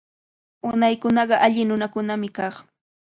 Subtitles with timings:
[0.69, 2.55] Unaykunaqa alli nunakunami kaq.